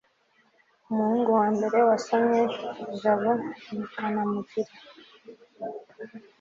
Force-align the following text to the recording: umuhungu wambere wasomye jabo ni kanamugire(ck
umuhungu 0.89 1.29
wambere 1.39 1.77
wasomye 1.89 2.41
jabo 2.99 3.31
ni 3.73 3.85
kanamugire(ck 3.93 4.75